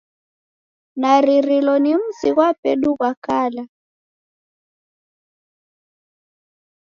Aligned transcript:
Naririlo 1.01 1.73
ni 1.83 1.91
mzi 2.01 2.29
ghwa 2.35 2.49
pedu 2.61 2.89
ghwa 2.97 3.11
kala. 3.25 3.63